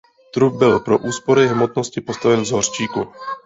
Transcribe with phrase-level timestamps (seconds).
[0.33, 3.07] Trup byl pro úsporu hmotnosti postaven z hořčíku.